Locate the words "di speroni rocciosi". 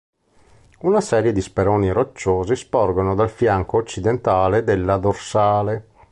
1.31-2.55